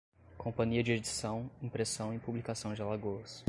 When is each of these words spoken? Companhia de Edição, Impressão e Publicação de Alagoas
Companhia 0.35 0.81
de 0.81 0.93
Edição, 0.93 1.47
Impressão 1.61 2.11
e 2.11 2.17
Publicação 2.17 2.73
de 2.73 2.81
Alagoas 2.81 3.39